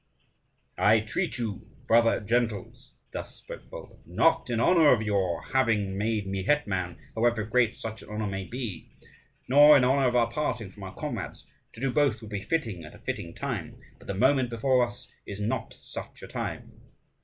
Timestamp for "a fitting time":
12.95-13.79